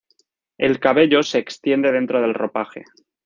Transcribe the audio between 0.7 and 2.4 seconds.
cabello se extiende dentro del